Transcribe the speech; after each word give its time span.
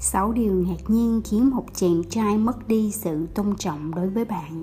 sáu 0.00 0.32
điều 0.32 0.54
ngạc 0.54 0.90
nhiên 0.90 1.20
khiến 1.24 1.50
một 1.50 1.64
chàng 1.74 2.02
trai 2.10 2.38
mất 2.38 2.68
đi 2.68 2.90
sự 2.92 3.26
tôn 3.34 3.56
trọng 3.56 3.94
đối 3.94 4.08
với 4.08 4.24
bạn. 4.24 4.62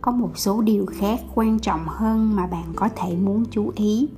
Có 0.00 0.12
một 0.12 0.30
số 0.34 0.62
điều 0.62 0.86
khác 0.86 1.20
quan 1.34 1.58
trọng 1.58 1.80
hơn 1.86 2.36
mà 2.36 2.46
bạn 2.46 2.64
có 2.76 2.88
thể 2.96 3.16
muốn 3.16 3.44
chú 3.50 3.72
ý. 3.76 4.08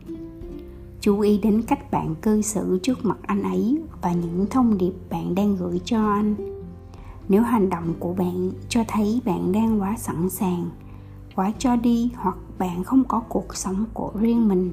Chú 1.00 1.20
ý 1.20 1.38
đến 1.38 1.62
cách 1.62 1.90
bạn 1.90 2.14
cư 2.14 2.42
xử 2.42 2.78
trước 2.82 3.04
mặt 3.04 3.18
anh 3.22 3.42
ấy 3.42 3.78
và 4.02 4.12
những 4.12 4.46
thông 4.50 4.78
điệp 4.78 4.92
bạn 5.10 5.34
đang 5.34 5.56
gửi 5.56 5.80
cho 5.84 6.06
anh. 6.06 6.34
Nếu 7.28 7.42
hành 7.42 7.70
động 7.70 7.94
của 7.98 8.14
bạn 8.14 8.50
cho 8.68 8.84
thấy 8.88 9.20
bạn 9.24 9.52
đang 9.52 9.80
quá 9.80 9.94
sẵn 9.98 10.30
sàng, 10.30 10.70
quá 11.34 11.52
cho 11.58 11.76
đi 11.76 12.10
hoặc 12.16 12.36
bạn 12.58 12.84
không 12.84 13.04
có 13.04 13.22
cuộc 13.28 13.56
sống 13.56 13.84
của 13.94 14.12
riêng 14.14 14.48
mình, 14.48 14.72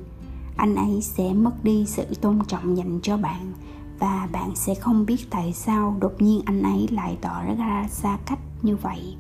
anh 0.57 0.75
ấy 0.75 1.02
sẽ 1.02 1.34
mất 1.34 1.63
đi 1.63 1.85
sự 1.85 2.03
tôn 2.21 2.39
trọng 2.48 2.77
dành 2.77 2.99
cho 3.02 3.17
bạn 3.17 3.53
và 4.03 4.27
bạn 4.31 4.55
sẽ 4.55 4.75
không 4.75 5.05
biết 5.05 5.30
tại 5.30 5.53
sao 5.53 5.98
đột 5.99 6.21
nhiên 6.21 6.41
anh 6.45 6.63
ấy 6.63 6.88
lại 6.91 7.17
tỏ 7.21 7.44
ra 7.57 7.88
xa 7.89 8.17
cách 8.25 8.39
như 8.61 8.75
vậy. 8.75 9.16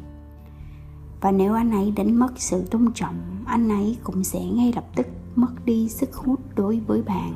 Và 1.21 1.31
nếu 1.31 1.53
anh 1.53 1.71
ấy 1.71 1.91
đánh 1.91 2.19
mất 2.19 2.33
sự 2.35 2.63
tôn 2.71 2.91
trọng, 2.93 3.15
anh 3.45 3.69
ấy 3.69 3.97
cũng 4.03 4.23
sẽ 4.23 4.45
ngay 4.45 4.73
lập 4.75 4.85
tức 4.95 5.07
mất 5.35 5.65
đi 5.65 5.89
sức 5.89 6.15
hút 6.15 6.39
đối 6.55 6.79
với 6.79 7.01
bạn. 7.01 7.33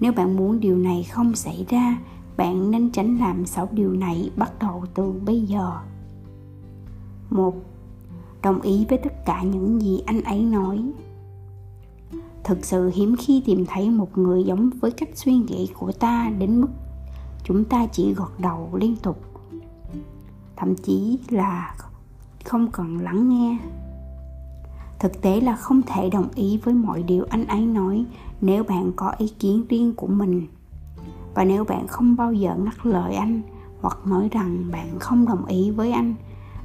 Nếu 0.00 0.12
bạn 0.12 0.36
muốn 0.36 0.60
điều 0.60 0.76
này 0.76 1.02
không 1.02 1.34
xảy 1.34 1.66
ra, 1.68 1.98
bạn 2.36 2.70
nên 2.70 2.90
tránh 2.90 3.18
làm 3.18 3.46
sáu 3.46 3.68
điều 3.72 3.92
này 3.92 4.30
bắt 4.36 4.52
đầu 4.60 4.84
từ 4.94 5.12
bây 5.26 5.42
giờ. 5.42 5.80
Một, 7.30 7.54
đồng 8.42 8.60
ý 8.60 8.86
với 8.88 8.98
tất 8.98 9.26
cả 9.26 9.42
những 9.42 9.82
gì 9.82 10.02
anh 10.06 10.22
ấy 10.22 10.42
nói 10.42 10.92
thực 12.44 12.64
sự 12.64 12.90
hiếm 12.94 13.16
khi 13.18 13.42
tìm 13.46 13.66
thấy 13.66 13.90
một 13.90 14.18
người 14.18 14.44
giống 14.44 14.70
với 14.80 14.90
cách 14.90 15.08
suy 15.14 15.34
nghĩ 15.34 15.70
của 15.78 15.92
ta 15.92 16.30
đến 16.38 16.60
mức 16.60 16.68
chúng 17.44 17.64
ta 17.64 17.86
chỉ 17.86 18.14
gật 18.14 18.40
đầu 18.40 18.70
liên 18.74 18.96
tục. 18.96 19.22
Thậm 20.56 20.74
chí 20.74 21.18
là 21.28 21.74
không 22.44 22.70
cần 22.70 22.98
lắng 22.98 23.28
nghe. 23.28 23.58
Thực 24.98 25.22
tế 25.22 25.40
là 25.40 25.56
không 25.56 25.82
thể 25.82 26.10
đồng 26.10 26.28
ý 26.34 26.58
với 26.64 26.74
mọi 26.74 27.02
điều 27.02 27.26
anh 27.30 27.46
ấy 27.46 27.60
nói 27.60 28.04
nếu 28.40 28.64
bạn 28.64 28.92
có 28.96 29.14
ý 29.18 29.28
kiến 29.28 29.64
riêng 29.68 29.94
của 29.96 30.06
mình. 30.06 30.46
Và 31.34 31.44
nếu 31.44 31.64
bạn 31.64 31.86
không 31.86 32.16
bao 32.16 32.32
giờ 32.32 32.56
ngắt 32.64 32.86
lời 32.86 33.14
anh 33.14 33.42
hoặc 33.80 33.98
nói 34.06 34.28
rằng 34.32 34.64
bạn 34.72 34.98
không 34.98 35.26
đồng 35.26 35.46
ý 35.46 35.70
với 35.70 35.92
anh 35.92 36.14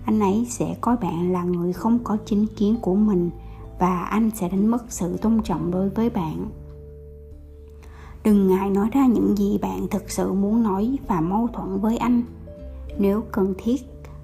anh 0.06 0.20
ấy 0.20 0.48
sẽ 0.50 0.76
coi 0.82 0.98
bạn 0.98 1.32
là 1.32 1.44
người 1.44 1.74
không 1.74 2.00
có 2.04 2.18
chính 2.26 2.46
kiến 2.48 2.78
của 2.82 2.96
mình 2.96 3.30
và 3.80 4.04
anh 4.04 4.32
sẽ 4.36 4.50
đánh 4.50 4.68
mất 4.68 4.84
sự 4.90 5.18
tôn 5.18 5.42
trọng 5.44 5.72
đối 5.72 5.90
với 5.90 6.10
bạn. 6.10 6.50
Đừng 8.24 8.48
ngại 8.48 8.70
nói 8.70 8.90
ra 8.92 9.06
những 9.06 9.38
gì 9.38 9.58
bạn 9.58 9.88
thực 9.88 10.12
sự 10.12 10.34
muốn 10.34 10.64
nói 10.64 10.98
và 11.08 11.22
mâu 11.22 11.48
thuẫn 11.54 11.80
với 11.80 11.98
anh. 11.98 12.24
Nếu 12.98 13.24
cần 13.32 13.54
thiết, 13.58 13.82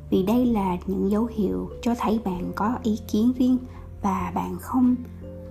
vì 0.09 0.23
đây 0.23 0.45
là 0.45 0.77
những 0.85 1.11
dấu 1.11 1.25
hiệu 1.25 1.69
cho 1.81 1.95
thấy 1.99 2.19
bạn 2.25 2.51
có 2.55 2.77
ý 2.83 2.99
kiến 3.07 3.33
riêng 3.37 3.57
và 4.01 4.31
bạn 4.35 4.57
không 4.61 4.95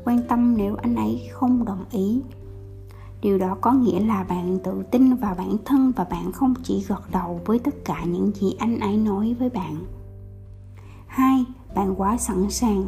quan 0.04 0.20
tâm 0.28 0.56
nếu 0.56 0.76
anh 0.82 0.96
ấy 0.96 1.28
không 1.32 1.64
đồng 1.64 1.84
ý. 1.90 2.20
Điều 3.20 3.38
đó 3.38 3.56
có 3.60 3.72
nghĩa 3.72 4.00
là 4.00 4.24
bạn 4.24 4.58
tự 4.64 4.82
tin 4.90 5.14
vào 5.14 5.34
bản 5.38 5.56
thân 5.64 5.92
và 5.96 6.04
bạn 6.04 6.32
không 6.32 6.54
chỉ 6.62 6.84
gật 6.88 7.10
đầu 7.12 7.40
với 7.44 7.58
tất 7.58 7.74
cả 7.84 8.04
những 8.04 8.32
gì 8.34 8.56
anh 8.58 8.78
ấy 8.78 8.96
nói 8.96 9.36
với 9.38 9.50
bạn. 9.50 9.76
Hai, 11.06 11.44
bạn 11.74 11.94
quá 11.96 12.16
sẵn 12.16 12.50
sàng 12.50 12.86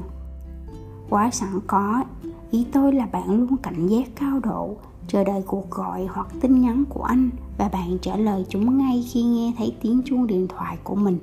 quá 1.11 1.31
sẵn 1.31 1.61
có. 1.67 2.05
Ý 2.51 2.67
tôi 2.73 2.93
là 2.93 3.07
bạn 3.07 3.31
luôn 3.31 3.57
cảnh 3.57 3.87
giác 3.87 4.09
cao 4.17 4.41
độ, 4.41 4.77
chờ 5.09 5.25
đợi 5.25 5.43
cuộc 5.47 5.71
gọi 5.71 6.07
hoặc 6.07 6.27
tin 6.41 6.61
nhắn 6.61 6.85
của 6.89 7.03
anh 7.03 7.31
và 7.59 7.69
bạn 7.69 7.99
trả 8.03 8.17
lời 8.17 8.47
chúng 8.49 8.79
ngay 8.79 9.05
khi 9.09 9.23
nghe 9.23 9.53
thấy 9.59 9.77
tiếng 9.83 10.03
chuông 10.05 10.27
điện 10.27 10.49
thoại 10.49 10.79
của 10.85 10.95
mình. 10.95 11.19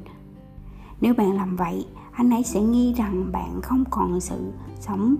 Nếu 1.02 1.14
bạn 1.14 1.34
làm 1.34 1.56
vậy, 1.56 1.86
anh 2.12 2.30
ấy 2.30 2.44
sẽ 2.44 2.62
nghi 2.62 2.94
rằng 2.94 3.32
bạn 3.32 3.62
không 3.62 3.84
còn 3.90 4.20
sự 4.20 4.52
sống. 4.80 5.16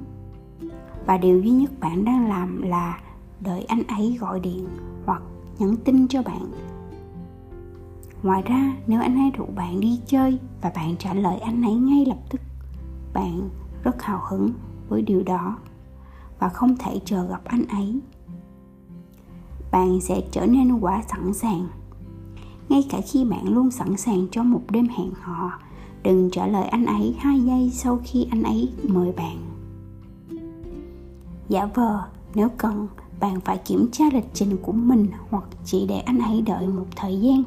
Và 1.06 1.18
điều 1.18 1.42
duy 1.42 1.50
nhất 1.50 1.72
bạn 1.80 2.06
đang 2.06 2.30
làm 2.30 2.62
là 2.62 3.00
đợi 3.40 3.64
anh 3.64 3.84
ấy 3.88 4.18
gọi 4.20 4.40
điện 4.40 4.68
hoặc 5.06 5.22
nhắn 5.60 5.76
tin 5.84 6.08
cho 6.08 6.22
bạn. 6.24 6.52
Ngoài 8.24 8.42
ra, 8.42 8.74
nếu 8.88 9.02
anh 9.02 9.18
ấy 9.18 9.32
rủ 9.32 9.46
bạn 9.56 9.80
đi 9.80 10.00
chơi 10.08 10.40
và 10.62 10.72
bạn 10.76 10.96
trả 11.00 11.14
lời 11.14 11.38
anh 11.40 11.62
ấy 11.62 11.74
ngay 11.74 12.06
lập 12.06 12.18
tức, 12.30 12.42
bạn 13.14 13.50
rất 13.84 14.02
hào 14.02 14.22
hứng 14.30 14.50
với 14.90 15.02
điều 15.02 15.24
đó 15.24 15.58
và 16.40 16.50
không 16.50 16.76
thể 16.78 17.00
chờ 17.06 17.28
gặp 17.28 17.42
anh 17.46 17.66
ấy. 17.68 18.00
Bạn 19.72 20.02
sẽ 20.02 20.22
trở 20.32 20.46
nên 20.46 20.80
quá 20.80 21.04
sẵn 21.08 21.34
sàng. 21.34 21.68
Ngay 22.70 22.88
cả 22.90 23.02
khi 23.12 23.26
bạn 23.26 23.54
luôn 23.54 23.72
sẵn 23.72 23.98
sàng 23.98 24.28
cho 24.32 24.44
một 24.44 24.62
đêm 24.70 24.88
hẹn 24.88 25.12
hò, 25.22 25.52
đừng 26.04 26.30
trả 26.32 26.48
lời 26.48 26.64
anh 26.64 26.86
ấy 26.86 27.16
hai 27.20 27.42
giây 27.42 27.70
sau 27.74 28.00
khi 28.04 28.28
anh 28.32 28.44
ấy 28.44 28.70
mời 28.84 29.12
bạn. 29.12 29.38
Giả 31.50 31.66
vờ, 31.66 32.04
nếu 32.36 32.50
cần, 32.58 32.88
bạn 33.20 33.40
phải 33.40 33.58
kiểm 33.58 33.88
tra 33.92 34.06
lịch 34.14 34.30
trình 34.34 34.58
của 34.62 34.72
mình 34.72 35.08
hoặc 35.30 35.44
chỉ 35.66 35.86
để 35.88 36.00
anh 36.00 36.20
ấy 36.20 36.42
đợi 36.42 36.68
một 36.68 36.86
thời 36.96 37.22
gian 37.22 37.44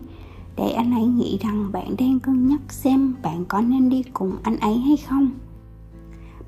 để 0.56 0.70
anh 0.70 0.94
ấy 0.94 1.06
nghĩ 1.06 1.38
rằng 1.40 1.72
bạn 1.72 1.94
đang 1.98 2.20
cân 2.20 2.48
nhắc 2.48 2.60
xem 2.68 3.14
bạn 3.22 3.44
có 3.44 3.60
nên 3.60 3.88
đi 3.88 4.02
cùng 4.02 4.36
anh 4.42 4.56
ấy 4.56 4.78
hay 4.78 4.96
không 4.96 5.30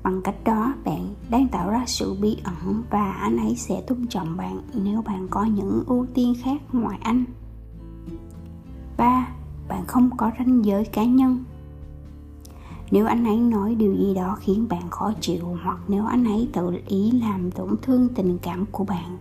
bằng 0.09 0.21
cách 0.21 0.43
đó, 0.43 0.73
bạn 0.85 1.15
đang 1.29 1.47
tạo 1.47 1.69
ra 1.69 1.83
sự 1.87 2.17
bí 2.21 2.37
ẩn 2.43 2.83
và 2.89 3.11
anh 3.11 3.37
ấy 3.37 3.55
sẽ 3.55 3.81
tôn 3.87 4.07
trọng 4.07 4.37
bạn 4.37 4.61
nếu 4.73 5.01
bạn 5.01 5.27
có 5.29 5.43
những 5.43 5.83
ưu 5.87 6.05
tiên 6.13 6.33
khác 6.43 6.61
ngoài 6.71 6.99
anh. 7.01 7.25
Ba, 8.97 9.27
bạn 9.67 9.85
không 9.87 10.09
có 10.17 10.31
ranh 10.37 10.65
giới 10.65 10.85
cá 10.85 11.03
nhân. 11.03 11.43
Nếu 12.91 13.05
anh 13.05 13.25
ấy 13.25 13.37
nói 13.37 13.75
điều 13.75 13.95
gì 13.95 14.13
đó 14.15 14.37
khiến 14.39 14.65
bạn 14.69 14.89
khó 14.89 15.13
chịu 15.21 15.57
hoặc 15.63 15.77
nếu 15.87 16.05
anh 16.05 16.25
ấy 16.25 16.49
tự 16.53 16.77
ý 16.87 17.11
làm 17.11 17.51
tổn 17.51 17.75
thương 17.81 18.07
tình 18.15 18.37
cảm 18.41 18.65
của 18.71 18.83
bạn 18.83 19.17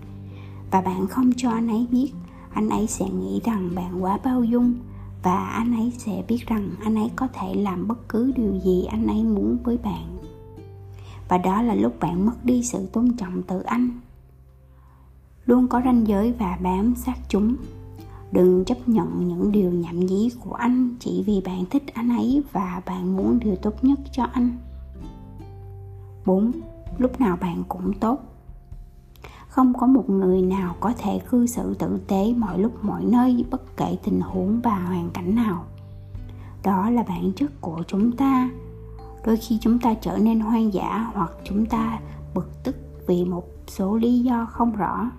và 0.71 0.81
bạn 0.81 1.07
không 1.07 1.31
cho 1.37 1.51
anh 1.51 1.69
ấy 1.69 1.87
biết, 1.91 2.11
anh 2.53 2.69
ấy 2.69 2.87
sẽ 2.87 3.11
nghĩ 3.11 3.41
rằng 3.45 3.71
bạn 3.75 4.05
quá 4.05 4.19
bao 4.25 4.45
dung 4.45 4.75
và 5.23 5.47
anh 5.47 5.77
ấy 5.77 5.93
sẽ 5.99 6.25
biết 6.29 6.47
rằng 6.47 6.71
anh 6.85 6.95
ấy 6.95 7.11
có 7.17 7.29
thể 7.33 7.55
làm 7.55 7.89
bất 7.89 8.09
cứ 8.09 8.33
điều 8.37 8.59
gì 8.65 8.85
anh 8.85 9.07
ấy 9.07 9.25
muốn 9.25 9.59
với 9.65 9.79
bạn 9.79 10.19
và 11.29 11.39
đó 11.39 11.63
là 11.63 11.75
lúc 11.75 12.01
bạn 12.01 12.27
mất 12.27 12.45
đi 12.45 12.63
sự 12.63 12.87
tôn 12.87 13.13
trọng 13.17 13.43
từ 13.43 13.61
anh. 13.61 13.91
Luôn 15.47 15.69
có 15.69 15.81
ranh 15.85 16.07
giới 16.07 16.33
và 16.33 16.59
bám 16.63 16.95
sát 16.97 17.19
chúng. 17.29 17.57
Đừng 18.33 18.65
chấp 18.65 18.89
nhận 18.89 19.29
những 19.29 19.53
điều 19.53 19.71
nhảm 19.71 20.07
nhí 20.07 20.31
của 20.41 20.53
anh 20.53 20.95
chỉ 21.01 21.23
vì 21.27 21.43
bạn 21.45 21.65
thích 21.71 21.83
anh 21.95 22.09
ấy 22.09 22.43
và 22.53 22.83
bạn 22.87 23.17
muốn 23.17 23.39
điều 23.39 23.57
tốt 23.57 23.85
nhất 23.85 23.99
cho 24.13 24.25
anh. 24.25 24.57
4. 26.27 26.53
Lúc 26.99 27.21
nào 27.21 27.37
bạn 27.41 27.63
cũng 27.69 27.93
tốt. 27.93 28.19
Không 29.49 29.75
có 29.75 29.87
một 29.87 30.11
người 30.11 30.43
nào 30.43 30.75
có 30.81 30.93
thể 30.99 31.21
cư 31.31 31.47
xử 31.47 31.75
tử 31.75 32.01
tế 32.09 32.35
mọi 32.37 32.59
lúc 32.59 32.85
mọi 32.85 33.05
nơi 33.05 33.45
bất 33.51 33.77
kể 33.77 33.97
tình 34.05 34.21
huống 34.21 34.61
và 34.61 34.79
hoàn 34.79 35.11
cảnh 35.11 35.35
nào. 35.35 35.65
Đó 36.63 36.91
là 36.91 37.03
bản 37.03 37.33
chất 37.37 37.61
của 37.61 37.83
chúng 37.87 38.17
ta. 38.17 38.51
Đôi 39.29 39.37
khi 39.37 39.59
chúng 39.61 39.79
ta 39.79 39.95
trở 39.95 40.19
nên 40.19 40.41
hoang 40.41 40.73
dã 40.73 41.11
hoặc 41.15 41.33
chúng 41.45 41.67
ta 41.67 42.01
bực 42.35 42.49
tức 42.63 42.77
vì 43.07 43.25
một 43.25 43.45
số 43.67 43.97
lý 43.97 44.19
do 44.19 44.47
không 44.51 44.77
rõ. 44.77 45.11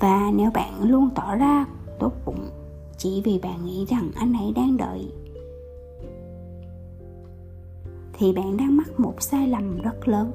Và 0.00 0.30
nếu 0.34 0.50
bạn 0.50 0.82
luôn 0.82 1.10
tỏ 1.14 1.36
ra 1.36 1.66
tốt 1.98 2.12
bụng 2.24 2.48
chỉ 2.96 3.22
vì 3.24 3.38
bạn 3.38 3.66
nghĩ 3.66 3.86
rằng 3.88 4.10
anh 4.14 4.32
ấy 4.32 4.52
đang 4.56 4.76
đợi, 4.76 5.12
thì 8.12 8.32
bạn 8.32 8.56
đang 8.56 8.76
mắc 8.76 9.00
một 9.00 9.22
sai 9.22 9.48
lầm 9.48 9.78
rất 9.82 10.08
lớn. 10.08 10.32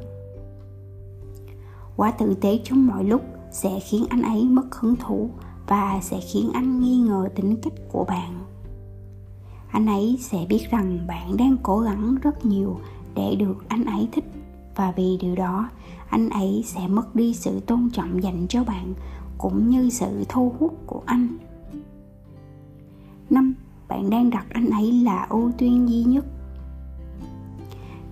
Quá 1.95 2.11
tử 2.11 2.35
tế 2.41 2.59
trong 2.63 2.87
mọi 2.87 3.03
lúc 3.03 3.21
sẽ 3.51 3.79
khiến 3.79 4.05
anh 4.09 4.21
ấy 4.21 4.43
mất 4.43 4.75
hứng 4.75 4.95
thú 4.95 5.29
và 5.67 5.99
sẽ 6.01 6.19
khiến 6.19 6.49
anh 6.53 6.79
nghi 6.79 6.97
ngờ 6.97 7.29
tính 7.35 7.57
cách 7.61 7.73
của 7.91 8.05
bạn 8.05 8.38
anh 9.71 9.85
ấy 9.85 10.17
sẽ 10.21 10.45
biết 10.49 10.67
rằng 10.71 10.99
bạn 11.07 11.37
đang 11.37 11.57
cố 11.63 11.79
gắng 11.79 12.15
rất 12.21 12.45
nhiều 12.45 12.79
để 13.15 13.35
được 13.35 13.65
anh 13.67 13.85
ấy 13.85 14.09
thích. 14.11 14.25
Và 14.75 14.91
vì 14.91 15.17
điều 15.21 15.35
đó, 15.35 15.69
anh 16.09 16.29
ấy 16.29 16.63
sẽ 16.65 16.87
mất 16.87 17.15
đi 17.15 17.33
sự 17.33 17.59
tôn 17.59 17.89
trọng 17.93 18.23
dành 18.23 18.45
cho 18.49 18.63
bạn 18.63 18.93
cũng 19.37 19.69
như 19.69 19.89
sự 19.89 20.25
thu 20.29 20.53
hút 20.59 20.73
của 20.87 21.01
anh. 21.05 21.37
Năm, 23.29 23.53
bạn 23.87 24.09
đang 24.09 24.29
đặt 24.29 24.45
anh 24.49 24.69
ấy 24.69 24.91
là 24.91 25.27
ưu 25.29 25.51
tiên 25.57 25.89
duy 25.89 26.03
nhất. 26.03 26.25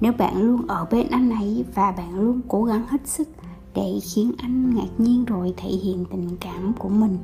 Nếu 0.02 0.14
bạn 0.18 0.42
luôn 0.42 0.68
ở 0.68 0.86
bên 0.92 1.08
anh 1.10 1.30
ấy 1.30 1.66
và 1.76 1.92
bạn 1.92 2.20
luôn 2.20 2.42
cố 2.48 2.64
gắng 2.64 2.86
hết 2.88 3.08
sức 3.08 3.30
để 3.76 4.00
khiến 4.14 4.32
anh 4.38 4.76
ngạc 4.76 4.90
nhiên 4.98 5.26
rồi 5.26 5.54
thể 5.58 5.70
hiện 5.70 6.06
tình 6.12 6.30
cảm 6.40 6.74
của 6.80 6.90
mình, 6.90 7.18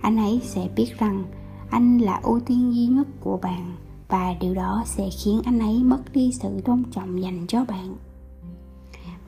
anh 0.00 0.16
ấy 0.16 0.40
sẽ 0.44 0.68
biết 0.76 0.98
rằng 0.98 1.24
anh 1.70 1.98
là 1.98 2.20
ưu 2.22 2.40
tiên 2.40 2.74
duy 2.74 2.86
nhất 2.86 3.06
của 3.20 3.38
bạn, 3.42 3.76
và 4.08 4.34
điều 4.40 4.54
đó 4.54 4.82
sẽ 4.86 5.08
khiến 5.22 5.40
anh 5.44 5.58
ấy 5.58 5.82
mất 5.84 6.12
đi 6.12 6.32
sự 6.32 6.60
tôn 6.64 6.82
trọng 6.90 7.22
dành 7.22 7.46
cho 7.48 7.64
bạn. 7.64 7.96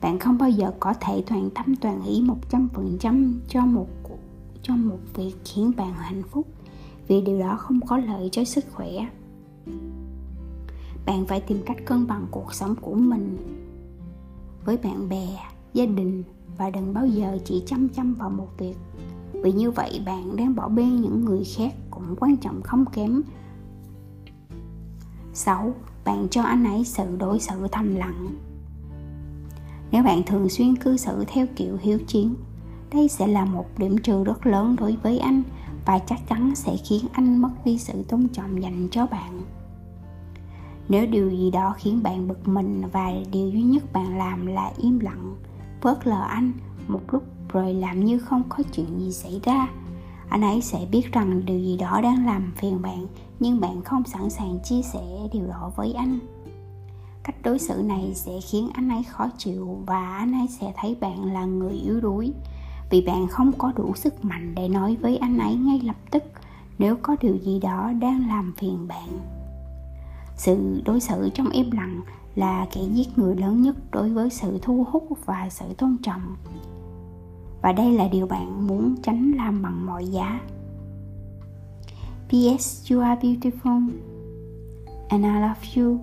Bạn 0.01 0.19
không 0.19 0.37
bao 0.37 0.49
giờ 0.49 0.71
có 0.79 0.93
thể 0.93 1.23
toàn 1.27 1.49
tâm 1.49 1.75
toàn 1.75 2.03
ý 2.03 2.23
100% 2.51 3.33
cho 3.47 3.65
một 3.65 3.87
cho 4.63 4.75
một 4.75 4.99
việc 5.15 5.33
khiến 5.45 5.71
bạn 5.77 5.93
hạnh 5.93 6.23
phúc, 6.23 6.47
vì 7.07 7.21
điều 7.21 7.39
đó 7.39 7.55
không 7.59 7.79
có 7.87 7.97
lợi 7.97 8.29
cho 8.31 8.43
sức 8.43 8.65
khỏe. 8.73 8.91
Bạn 11.05 11.25
phải 11.25 11.41
tìm 11.41 11.57
cách 11.65 11.77
cân 11.85 12.07
bằng 12.07 12.27
cuộc 12.31 12.53
sống 12.53 12.75
của 12.81 12.93
mình 12.93 13.37
với 14.65 14.77
bạn 14.77 15.09
bè, 15.09 15.27
gia 15.73 15.85
đình, 15.85 16.23
và 16.57 16.69
đừng 16.69 16.93
bao 16.93 17.07
giờ 17.07 17.37
chỉ 17.45 17.63
chăm 17.65 17.89
chăm 17.89 18.13
vào 18.13 18.29
một 18.29 18.47
việc, 18.57 18.75
vì 19.33 19.51
như 19.51 19.71
vậy 19.71 20.01
bạn 20.05 20.35
đang 20.35 20.55
bỏ 20.55 20.69
bê 20.69 20.83
những 20.83 21.25
người 21.25 21.43
khác 21.55 21.73
quan 22.19 22.37
trọng 22.37 22.61
không 22.61 22.85
kém. 22.85 23.21
6. 25.33 25.73
Bạn 26.05 26.27
cho 26.31 26.41
anh 26.41 26.63
ấy 26.63 26.85
sự 26.85 27.17
đối 27.17 27.39
xử 27.39 27.67
thầm 27.71 27.95
lặng. 27.95 28.35
Nếu 29.91 30.03
bạn 30.03 30.23
thường 30.23 30.49
xuyên 30.49 30.75
cư 30.75 30.97
xử 30.97 31.23
theo 31.27 31.45
kiểu 31.55 31.77
hiếu 31.81 31.99
chiến, 32.07 32.35
đây 32.93 33.07
sẽ 33.07 33.27
là 33.27 33.45
một 33.45 33.65
điểm 33.77 33.97
trừ 33.97 34.23
rất 34.23 34.45
lớn 34.45 34.75
đối 34.79 34.97
với 35.03 35.19
anh 35.19 35.43
và 35.85 35.99
chắc 35.99 36.27
chắn 36.27 36.55
sẽ 36.55 36.77
khiến 36.77 37.05
anh 37.11 37.41
mất 37.41 37.51
đi 37.65 37.77
sự 37.77 38.03
tôn 38.03 38.27
trọng 38.27 38.61
dành 38.61 38.87
cho 38.91 39.05
bạn. 39.05 39.41
Nếu 40.89 41.05
điều 41.05 41.29
gì 41.29 41.51
đó 41.51 41.75
khiến 41.77 42.03
bạn 42.03 42.27
bực 42.27 42.47
mình 42.47 42.83
và 42.91 43.11
điều 43.31 43.49
duy 43.49 43.61
nhất 43.61 43.93
bạn 43.93 44.17
làm 44.17 44.45
là 44.45 44.71
im 44.77 44.99
lặng 44.99 45.35
vớt 45.81 46.07
lờ 46.07 46.21
anh 46.21 46.51
một 46.87 47.01
lúc 47.11 47.23
rồi 47.49 47.73
làm 47.73 48.05
như 48.05 48.19
không 48.19 48.43
có 48.49 48.63
chuyện 48.73 48.99
gì 48.99 49.11
xảy 49.11 49.39
ra 49.43 49.67
anh 50.31 50.41
ấy 50.41 50.61
sẽ 50.61 50.87
biết 50.91 51.11
rằng 51.11 51.45
điều 51.45 51.59
gì 51.59 51.77
đó 51.77 52.01
đang 52.01 52.25
làm 52.25 52.51
phiền 52.55 52.81
bạn, 52.81 53.07
nhưng 53.39 53.59
bạn 53.59 53.81
không 53.81 54.03
sẵn 54.03 54.29
sàng 54.29 54.59
chia 54.63 54.81
sẻ 54.81 55.01
điều 55.33 55.47
đó 55.47 55.71
với 55.75 55.93
anh. 55.93 56.19
Cách 57.23 57.35
đối 57.43 57.59
xử 57.59 57.81
này 57.85 58.11
sẽ 58.15 58.31
khiến 58.49 58.69
anh 58.73 58.89
ấy 58.89 59.03
khó 59.03 59.27
chịu 59.37 59.83
và 59.85 60.17
anh 60.17 60.33
ấy 60.33 60.47
sẽ 60.47 60.73
thấy 60.75 60.97
bạn 61.01 61.33
là 61.33 61.45
người 61.45 61.73
yếu 61.73 62.01
đuối. 62.01 62.33
Vì 62.89 63.01
bạn 63.01 63.27
không 63.27 63.51
có 63.57 63.71
đủ 63.75 63.93
sức 63.95 64.25
mạnh 64.25 64.53
để 64.55 64.69
nói 64.69 64.97
với 65.01 65.17
anh 65.17 65.37
ấy 65.37 65.55
ngay 65.55 65.79
lập 65.83 65.95
tức, 66.11 66.23
nếu 66.79 66.95
có 67.01 67.15
điều 67.21 67.37
gì 67.37 67.59
đó 67.59 67.91
đang 67.99 68.27
làm 68.27 68.53
phiền 68.57 68.87
bạn. 68.87 69.09
Sự 70.35 70.81
đối 70.85 70.99
xử 70.99 71.29
trong 71.33 71.49
im 71.49 71.71
lặng 71.71 72.01
là 72.35 72.67
kẻ 72.73 72.81
giết 72.93 73.17
người 73.17 73.35
lớn 73.35 73.61
nhất 73.61 73.75
đối 73.91 74.09
với 74.09 74.29
sự 74.29 74.59
thu 74.61 74.85
hút 74.91 75.07
và 75.25 75.47
sự 75.49 75.65
tôn 75.77 75.97
trọng 76.03 76.35
và 77.61 77.71
đây 77.71 77.91
là 77.91 78.07
điều 78.07 78.27
bạn 78.27 78.67
muốn 78.67 78.95
tránh 79.03 79.31
làm 79.31 79.61
bằng 79.61 79.85
mọi 79.85 80.07
giá 80.07 80.39
P.S. 82.29 82.91
You 82.91 83.01
are 83.01 83.21
beautiful, 83.21 83.89
and 85.09 85.23
I 85.23 85.31
love 85.41 85.61
you 85.75 85.97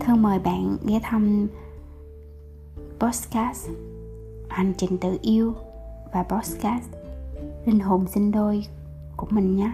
Thân 0.00 0.22
mời 0.22 0.38
bạn 0.38 0.76
ghé 0.86 1.00
thăm 1.02 1.46
podcast 2.98 3.68
hành 4.48 4.72
trình 4.76 4.98
tự 4.98 5.18
yêu 5.22 5.54
và 6.12 6.22
podcast 6.22 6.88
linh 7.66 7.80
hồn 7.80 8.06
sinh 8.08 8.32
đôi 8.32 8.64
của 9.16 9.26
mình 9.30 9.56
nhé 9.56 9.72